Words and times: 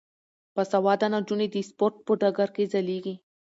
باسواده 0.55 1.07
نجونې 1.13 1.47
د 1.51 1.55
سپورت 1.69 1.95
په 2.05 2.11
ډګر 2.21 2.49
کې 2.55 2.63
ځلیږي. 2.71 3.15